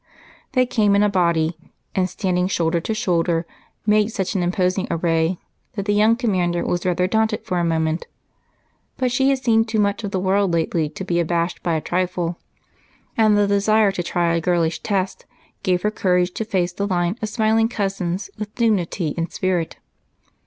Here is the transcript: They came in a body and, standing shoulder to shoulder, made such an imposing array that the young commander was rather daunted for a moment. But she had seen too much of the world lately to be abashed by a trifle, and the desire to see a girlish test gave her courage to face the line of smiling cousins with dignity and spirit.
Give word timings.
They 0.53 0.65
came 0.65 0.95
in 0.95 1.03
a 1.03 1.09
body 1.09 1.59
and, 1.93 2.09
standing 2.09 2.47
shoulder 2.47 2.79
to 2.79 2.93
shoulder, 2.95 3.45
made 3.85 4.11
such 4.11 4.33
an 4.33 4.41
imposing 4.41 4.87
array 4.89 5.37
that 5.73 5.85
the 5.85 5.93
young 5.93 6.15
commander 6.15 6.65
was 6.65 6.87
rather 6.87 7.05
daunted 7.05 7.45
for 7.45 7.59
a 7.59 7.63
moment. 7.63 8.07
But 8.97 9.11
she 9.11 9.29
had 9.29 9.37
seen 9.43 9.63
too 9.63 9.77
much 9.77 10.03
of 10.03 10.09
the 10.09 10.19
world 10.19 10.53
lately 10.53 10.89
to 10.89 11.05
be 11.05 11.19
abashed 11.19 11.61
by 11.61 11.75
a 11.75 11.81
trifle, 11.81 12.39
and 13.15 13.37
the 13.37 13.45
desire 13.45 13.91
to 13.91 14.01
see 14.01 14.11
a 14.19 14.41
girlish 14.41 14.79
test 14.79 15.27
gave 15.61 15.83
her 15.83 15.91
courage 15.91 16.31
to 16.31 16.45
face 16.45 16.73
the 16.73 16.87
line 16.87 17.15
of 17.21 17.29
smiling 17.29 17.67
cousins 17.69 18.31
with 18.39 18.55
dignity 18.55 19.13
and 19.17 19.31
spirit. 19.31 19.75